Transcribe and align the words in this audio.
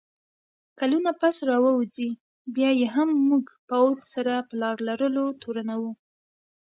کلونه 0.79 1.09
پس 1.21 1.35
راووځي، 1.49 2.09
بیا 2.55 2.69
یې 2.79 2.87
هم 2.95 3.09
موږ 3.29 3.45
پوځ 3.69 3.97
سره 4.13 4.33
په 4.47 4.53
لار 4.61 4.77
لرلو 4.87 5.25
تورنوو 5.41 5.91